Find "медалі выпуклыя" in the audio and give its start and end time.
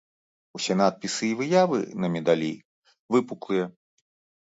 2.17-3.73